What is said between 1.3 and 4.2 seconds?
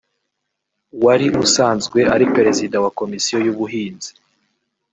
usanzwe ari Perezida wa Komisiyo y’Ubuhinzi